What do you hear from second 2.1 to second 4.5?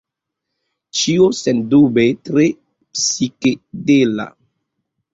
tre psikedela.